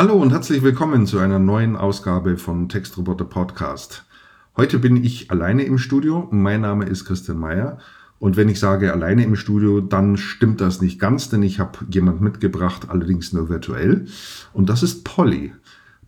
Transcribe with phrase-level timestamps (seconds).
[0.00, 4.06] Hallo und herzlich willkommen zu einer neuen Ausgabe von Textroboter Podcast.
[4.56, 6.26] Heute bin ich alleine im Studio.
[6.30, 7.76] Mein Name ist Christian Meyer.
[8.18, 11.80] Und wenn ich sage alleine im Studio, dann stimmt das nicht ganz, denn ich habe
[11.90, 14.06] jemand mitgebracht, allerdings nur virtuell.
[14.54, 15.52] Und das ist Polly.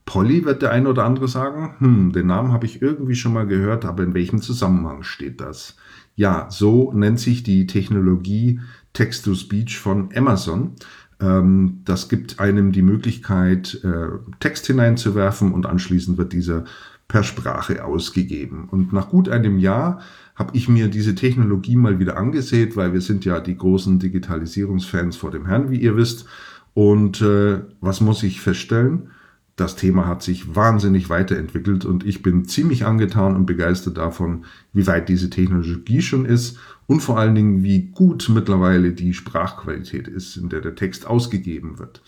[0.06, 3.46] Polly wird der eine oder andere sagen, hm, den Namen habe ich irgendwie schon mal
[3.46, 5.76] gehört, aber in welchem Zusammenhang steht das?
[6.14, 8.58] Ja, so nennt sich die Technologie
[8.94, 10.76] Text-to-Speech von Amazon.
[11.22, 14.08] Ähm, das gibt einem die Möglichkeit, äh,
[14.40, 16.64] Text hineinzuwerfen und anschließend wird dieser
[17.08, 18.68] per Sprache ausgegeben.
[18.70, 20.00] Und nach gut einem Jahr
[20.34, 25.16] habe ich mir diese Technologie mal wieder angesehen, weil wir sind ja die großen Digitalisierungsfans
[25.16, 26.26] vor dem Herrn, wie ihr wisst.
[26.74, 29.10] Und äh, was muss ich feststellen?
[29.56, 34.86] Das Thema hat sich wahnsinnig weiterentwickelt und ich bin ziemlich angetan und begeistert davon, wie
[34.86, 40.36] weit diese Technologie schon ist und vor allen Dingen, wie gut mittlerweile die Sprachqualität ist,
[40.36, 42.02] in der der Text ausgegeben wird.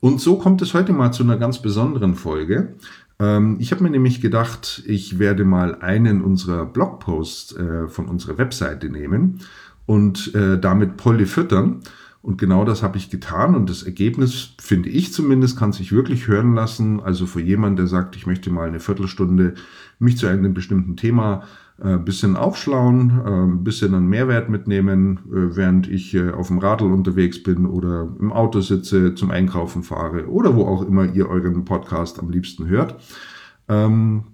[0.00, 2.74] Und so kommt es heute mal zu einer ganz besonderen Folge.
[3.18, 8.38] Ähm, ich habe mir nämlich gedacht, ich werde mal einen unserer Blogposts äh, von unserer
[8.38, 9.40] Webseite nehmen
[9.86, 11.80] und äh, damit Polly füttern
[12.26, 16.26] und genau das habe ich getan und das Ergebnis, finde ich zumindest, kann sich wirklich
[16.26, 16.98] hören lassen.
[16.98, 19.54] Also für jemanden, der sagt, ich möchte mal eine Viertelstunde
[20.00, 21.44] mich zu einem bestimmten Thema
[21.80, 26.58] ein äh, bisschen aufschlauen, ein bisschen einen Mehrwert mitnehmen, äh, während ich äh, auf dem
[26.58, 31.28] Radl unterwegs bin oder im Auto sitze, zum Einkaufen fahre oder wo auch immer ihr
[31.28, 32.96] euren Podcast am liebsten hört.
[33.68, 34.24] Ähm,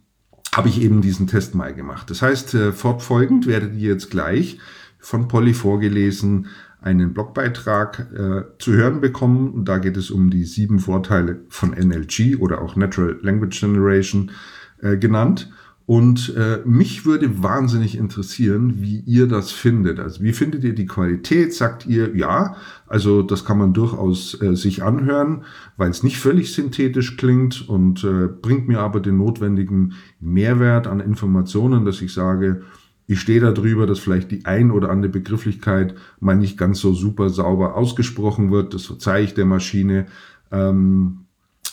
[0.55, 2.09] habe ich eben diesen Test mal gemacht.
[2.09, 4.59] Das heißt, fortfolgend werdet ihr jetzt gleich
[4.99, 6.47] von Polly vorgelesen
[6.83, 9.65] einen Blogbeitrag äh, zu hören bekommen.
[9.65, 14.33] Da geht es um die sieben Vorteile von NLG oder auch Natural Language Generation
[14.81, 15.51] äh, genannt.
[15.87, 19.99] Und äh, mich würde wahnsinnig interessieren, wie ihr das findet.
[19.99, 21.53] Also wie findet ihr die Qualität?
[21.55, 25.45] Sagt ihr, ja, also das kann man durchaus äh, sich anhören,
[25.77, 31.01] weil es nicht völlig synthetisch klingt und äh, bringt mir aber den notwendigen Mehrwert an
[31.01, 32.63] Informationen, dass ich sage,
[33.07, 36.93] ich stehe da drüber, dass vielleicht die ein oder andere Begrifflichkeit mal nicht ganz so
[36.93, 38.75] super sauber ausgesprochen wird.
[38.75, 40.07] Das verzeihe ich der Maschine.
[40.51, 41.23] Ähm,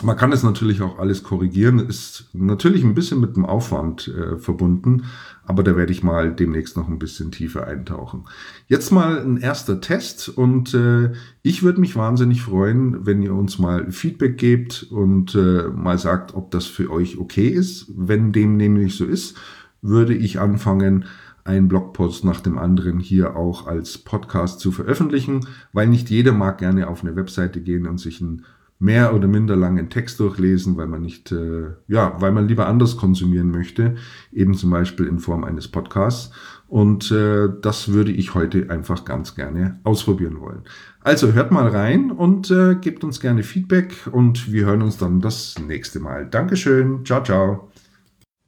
[0.02, 4.38] man kann es natürlich auch alles korrigieren, ist natürlich ein bisschen mit dem Aufwand äh,
[4.38, 5.04] verbunden,
[5.46, 8.24] aber da werde ich mal demnächst noch ein bisschen tiefer eintauchen.
[8.68, 13.60] Jetzt mal ein erster Test und äh, ich würde mich wahnsinnig freuen, wenn ihr uns
[13.60, 17.92] mal Feedback gebt und äh, mal sagt, ob das für euch okay ist.
[17.94, 19.36] Wenn dem nämlich so ist,
[19.82, 21.06] würde ich anfangen,
[21.44, 26.60] einen Blogpost nach dem anderen hier auch als Podcast zu veröffentlichen, weil nicht jeder mag
[26.60, 28.46] gerne auf eine Webseite gehen und sich einen
[28.80, 32.96] mehr oder minder langen Text durchlesen, weil man nicht, äh, ja, weil man lieber anders
[32.96, 33.96] konsumieren möchte,
[34.32, 36.32] eben zum Beispiel in Form eines Podcasts.
[36.68, 40.62] Und äh, das würde ich heute einfach ganz gerne ausprobieren wollen.
[41.02, 45.20] Also hört mal rein und äh, gebt uns gerne Feedback und wir hören uns dann
[45.20, 46.28] das nächste Mal.
[46.28, 47.04] Dankeschön.
[47.06, 47.70] Ciao, ciao.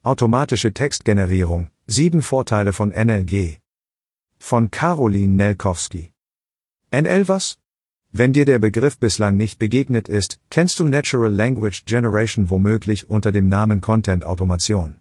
[0.04, 1.68] Automatische Textgenerierung.
[1.86, 3.58] Sieben Vorteile von NLG.
[4.36, 6.12] Von Caroline Nelkowski.
[6.90, 7.56] NL was?
[8.10, 13.30] Wenn dir der Begriff bislang nicht begegnet ist, kennst du Natural Language Generation womöglich unter
[13.30, 14.96] dem Namen Content Automation.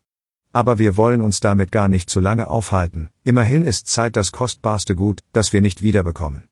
[0.53, 4.95] Aber wir wollen uns damit gar nicht zu lange aufhalten, immerhin ist Zeit das kostbarste
[4.95, 6.43] Gut, das wir nicht wiederbekommen.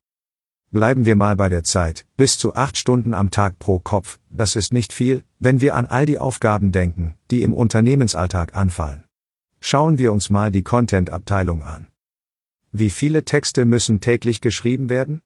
[0.71, 4.55] Bleiben wir mal bei der Zeit, bis zu acht Stunden am Tag pro Kopf, das
[4.55, 9.03] ist nicht viel, wenn wir an all die Aufgaben denken, die im Unternehmensalltag anfallen.
[9.59, 11.87] Schauen wir uns mal die Content-Abteilung an.
[12.71, 15.23] Wie viele Texte müssen täglich geschrieben werden?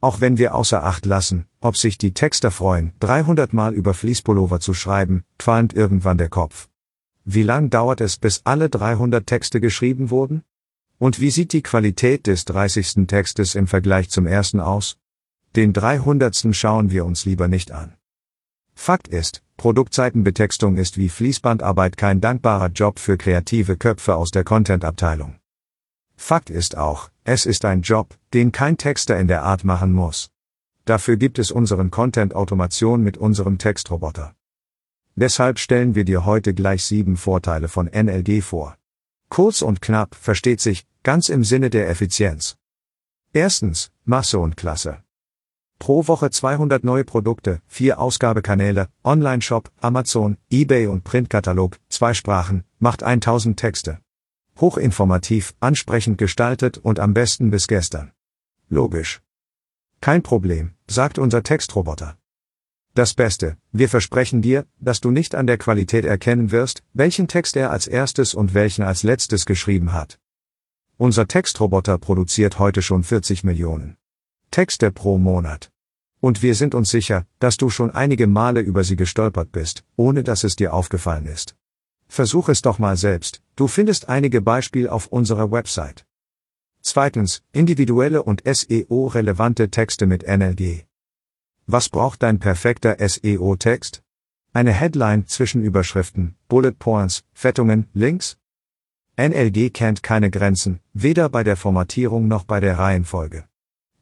[0.00, 4.58] Auch wenn wir außer Acht lassen, ob sich die Texter freuen, 300 Mal über Fließpullover
[4.58, 6.70] zu schreiben, qualmt irgendwann der Kopf.
[7.26, 10.44] Wie lang dauert es, bis alle 300 Texte geschrieben wurden?
[11.02, 13.08] Und wie sieht die Qualität des 30.
[13.08, 14.98] Textes im Vergleich zum ersten aus?
[15.56, 16.54] Den 300.
[16.54, 17.94] schauen wir uns lieber nicht an.
[18.76, 25.40] Fakt ist, Produktseitenbetextung ist wie Fließbandarbeit kein dankbarer Job für kreative Köpfe aus der Content-Abteilung.
[26.14, 30.30] Fakt ist auch, es ist ein Job, den kein Texter in der Art machen muss.
[30.84, 34.36] Dafür gibt es unseren Content-Automation mit unserem Textroboter.
[35.16, 38.76] Deshalb stellen wir dir heute gleich sieben Vorteile von NLG vor.
[39.28, 42.56] Kurz und knapp, versteht sich, ganz im Sinne der Effizienz.
[43.32, 45.02] Erstens, Masse und Klasse.
[45.78, 53.02] Pro Woche 200 neue Produkte, vier Ausgabekanäle, Online-Shop, Amazon, eBay und Printkatalog, zwei Sprachen, macht
[53.02, 53.98] 1000 Texte.
[54.60, 58.12] Hochinformativ, ansprechend gestaltet und am besten bis gestern.
[58.68, 59.22] Logisch.
[60.00, 62.16] Kein Problem, sagt unser Textroboter.
[62.94, 67.56] Das Beste, wir versprechen dir, dass du nicht an der Qualität erkennen wirst, welchen Text
[67.56, 70.20] er als erstes und welchen als letztes geschrieben hat.
[70.98, 73.96] Unser Textroboter produziert heute schon 40 Millionen
[74.50, 75.70] Texte pro Monat.
[76.20, 80.22] Und wir sind uns sicher, dass du schon einige Male über sie gestolpert bist, ohne
[80.22, 81.56] dass es dir aufgefallen ist.
[82.06, 86.04] Versuch es doch mal selbst, du findest einige Beispiele auf unserer Website.
[86.82, 90.84] Zweitens, individuelle und SEO-relevante Texte mit NLG.
[91.66, 94.02] Was braucht dein perfekter SEO-Text?
[94.52, 98.36] Eine Headline zwischen Überschriften, Bullet Points, Fettungen, Links?
[99.18, 103.44] NLG kennt keine Grenzen, weder bei der Formatierung noch bei der Reihenfolge.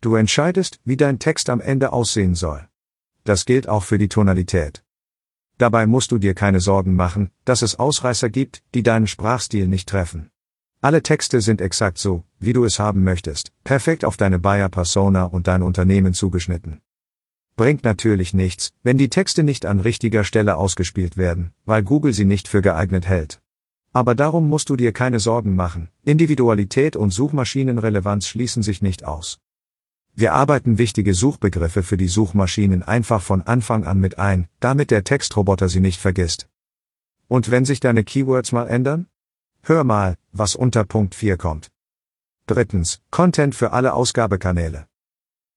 [0.00, 2.68] Du entscheidest, wie dein Text am Ende aussehen soll.
[3.24, 4.84] Das gilt auch für die Tonalität.
[5.58, 9.88] Dabei musst du dir keine Sorgen machen, dass es Ausreißer gibt, die deinen Sprachstil nicht
[9.88, 10.30] treffen.
[10.80, 15.24] Alle Texte sind exakt so, wie du es haben möchtest, perfekt auf deine Buyer Persona
[15.24, 16.82] und dein Unternehmen zugeschnitten.
[17.56, 22.24] Bringt natürlich nichts, wenn die Texte nicht an richtiger Stelle ausgespielt werden, weil Google sie
[22.24, 23.42] nicht für geeignet hält.
[23.92, 29.40] Aber darum musst du dir keine Sorgen machen, Individualität und Suchmaschinenrelevanz schließen sich nicht aus.
[30.14, 35.04] Wir arbeiten wichtige Suchbegriffe für die Suchmaschinen einfach von Anfang an mit ein, damit der
[35.04, 36.48] Textroboter sie nicht vergisst.
[37.26, 39.06] Und wenn sich deine Keywords mal ändern?
[39.62, 41.70] Hör mal, was unter Punkt 4 kommt.
[42.46, 44.86] Drittens, Content für alle Ausgabekanäle.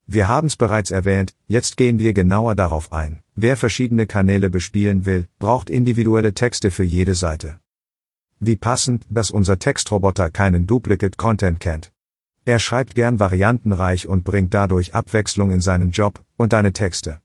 [0.05, 3.23] Wir haben's bereits erwähnt, jetzt gehen wir genauer darauf ein.
[3.35, 7.62] Wer verschiedene Kanäle bespielen will, braucht individuelle Texte für jede Seite.
[8.39, 11.91] Wie passend, dass unser Textroboter keinen Duplicate Content kennt.
[12.45, 17.21] Er schreibt gern variantenreich und bringt dadurch Abwechslung in seinen Job und deine Texte.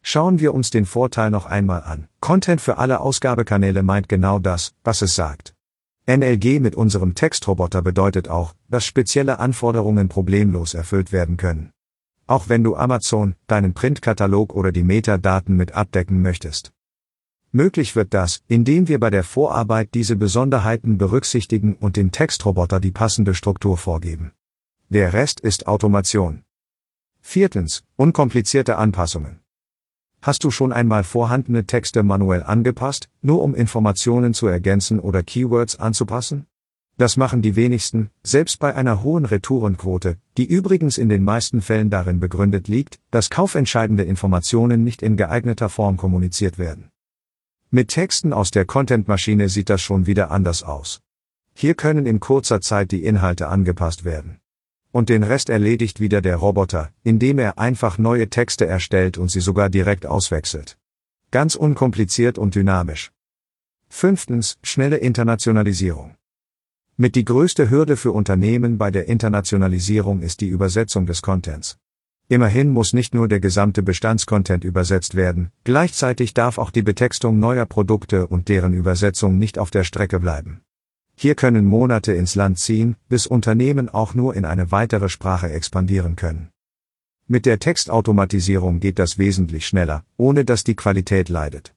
[0.00, 2.08] Schauen wir uns den Vorteil noch einmal an.
[2.20, 5.54] Content für alle Ausgabekanäle meint genau das, was es sagt.
[6.06, 11.70] NLG mit unserem Textroboter bedeutet auch, dass spezielle Anforderungen problemlos erfüllt werden können.
[12.26, 16.72] Auch wenn du Amazon, deinen Printkatalog oder die Metadaten mit abdecken möchtest.
[17.50, 22.90] Möglich wird das, indem wir bei der Vorarbeit diese Besonderheiten berücksichtigen und dem Textroboter die
[22.90, 24.32] passende Struktur vorgeben.
[24.90, 26.42] Der Rest ist Automation.
[27.20, 29.40] Viertens, unkomplizierte Anpassungen.
[30.20, 35.78] Hast du schon einmal vorhandene Texte manuell angepasst, nur um Informationen zu ergänzen oder Keywords
[35.78, 36.46] anzupassen?
[36.98, 41.88] Das machen die wenigsten, selbst bei einer hohen Retourenquote, die übrigens in den meisten Fällen
[41.88, 46.90] darin begründet liegt, dass kaufentscheidende Informationen nicht in geeigneter Form kommuniziert werden.
[47.70, 51.02] Mit Texten aus der Contentmaschine sieht das schon wieder anders aus.
[51.54, 54.38] Hier können in kurzer Zeit die Inhalte angepasst werden.
[54.90, 59.40] Und den Rest erledigt wieder der Roboter, indem er einfach neue Texte erstellt und sie
[59.40, 60.78] sogar direkt auswechselt.
[61.30, 63.12] Ganz unkompliziert und dynamisch.
[63.90, 66.14] Fünftens, schnelle Internationalisierung.
[66.96, 71.76] Mit die größte Hürde für Unternehmen bei der Internationalisierung ist die Übersetzung des Contents.
[72.30, 77.64] Immerhin muss nicht nur der gesamte Bestandscontent übersetzt werden, gleichzeitig darf auch die Betextung neuer
[77.64, 80.60] Produkte und deren Übersetzung nicht auf der Strecke bleiben.
[81.16, 86.16] Hier können Monate ins Land ziehen, bis Unternehmen auch nur in eine weitere Sprache expandieren
[86.16, 86.50] können.
[87.26, 91.74] Mit der Textautomatisierung geht das wesentlich schneller, ohne dass die Qualität leidet.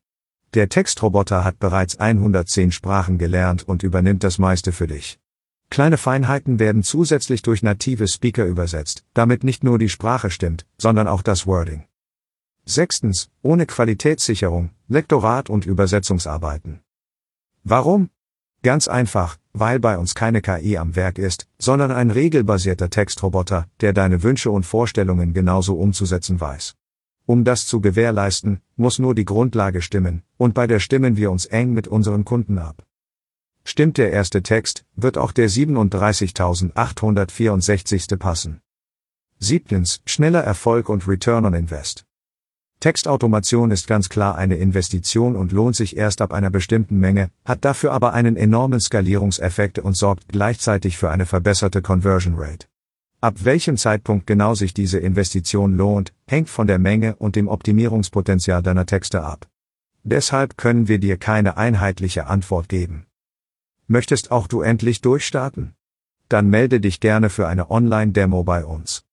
[0.53, 5.20] Der Textroboter hat bereits 110 Sprachen gelernt und übernimmt das meiste für dich.
[5.71, 11.07] Kleine Feinheiten werden zusätzlich durch native Speaker übersetzt, damit nicht nur die Sprache stimmt, sondern
[11.07, 11.85] auch das Wording.
[12.65, 16.81] Sechstens, ohne Qualitätssicherung, Lektorat und Übersetzungsarbeiten.
[17.63, 18.09] Warum?
[18.63, 23.93] Ganz einfach, weil bei uns keine KI am Werk ist, sondern ein regelbasierter Textroboter, der
[23.93, 26.75] deine Wünsche und Vorstellungen genauso umzusetzen weiß.
[27.25, 31.45] Um das zu gewährleisten, muss nur die Grundlage stimmen, und bei der stimmen wir uns
[31.45, 32.85] eng mit unseren Kunden ab.
[33.63, 38.17] Stimmt der erste Text, wird auch der 37.864.
[38.17, 38.61] passen.
[39.39, 42.05] Siebtens, schneller Erfolg und Return on Invest.
[42.79, 47.63] Textautomation ist ganz klar eine Investition und lohnt sich erst ab einer bestimmten Menge, hat
[47.63, 52.65] dafür aber einen enormen Skalierungseffekt und sorgt gleichzeitig für eine verbesserte Conversion Rate.
[53.19, 58.63] Ab welchem Zeitpunkt genau sich diese Investition lohnt, hängt von der Menge und dem Optimierungspotenzial
[58.63, 59.45] deiner Texte ab.
[60.03, 63.05] Deshalb können wir dir keine einheitliche Antwort geben.
[63.91, 65.75] Möchtest auch du endlich durchstarten?
[66.29, 69.03] Dann melde dich gerne für eine Online-Demo bei uns.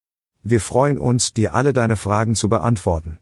[0.44, 3.18] Wir freuen uns, dir alle deine Fragen zu beantworten.